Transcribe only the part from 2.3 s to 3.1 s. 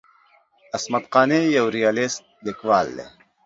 لیکوال دی.